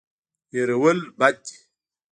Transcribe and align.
هېر 0.53 0.69
کول 0.81 0.99
بد 1.19 1.35
دی. 1.45 1.55